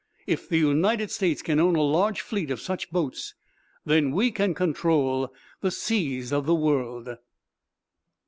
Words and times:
If 0.25 0.49
the 0.49 0.57
United 0.57 1.11
States 1.11 1.43
can 1.43 1.59
own 1.59 1.75
a 1.75 1.83
large 1.83 2.21
fleet 2.21 2.49
of 2.49 2.59
such 2.59 2.89
boats, 2.89 3.35
then 3.85 4.09
we 4.09 4.31
can 4.31 4.55
control 4.55 5.31
the 5.59 5.69
seas 5.69 6.33
of 6.33 6.47
the 6.47 6.55
world." 6.55 7.17